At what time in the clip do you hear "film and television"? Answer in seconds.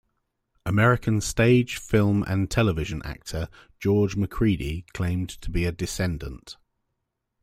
1.77-3.03